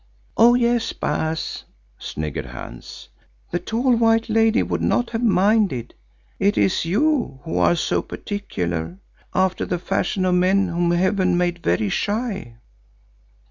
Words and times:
"Oh 0.35 0.55
yes, 0.55 0.93
Baas," 0.93 1.65
sniggered 1.99 2.47
Hans. 2.47 3.09
"The 3.51 3.59
tall 3.59 3.95
white 3.95 4.29
lady 4.29 4.63
would 4.63 4.81
not 4.81 5.11
have 5.11 5.21
minded. 5.21 5.93
It 6.39 6.57
is 6.57 6.85
you 6.85 7.39
who 7.43 7.59
are 7.59 7.75
so 7.75 8.01
particular, 8.01 8.97
after 9.35 9.63
the 9.63 9.77
fashion 9.77 10.25
of 10.25 10.33
men 10.33 10.69
whom 10.69 10.89
Heaven 10.89 11.37
made 11.37 11.59
very 11.61 11.89
shy." 11.89 12.55